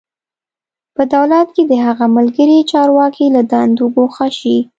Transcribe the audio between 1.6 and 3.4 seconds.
د هغه ملګري چارواکي